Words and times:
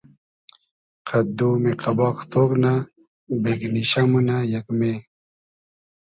قئد 1.07 1.27
دومی 1.37 1.73
قئباغ 1.83 2.15
تۉغ 2.31 2.49
نۂ، 2.63 2.73
بېگنیشۂ 3.43 4.01
مونۂ 4.11 4.37
یئگمې 4.53 4.93